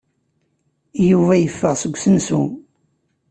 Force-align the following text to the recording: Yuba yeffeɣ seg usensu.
Yuba 1.09 1.33
yeffeɣ 1.37 1.73
seg 1.77 1.93
usensu. 1.95 2.41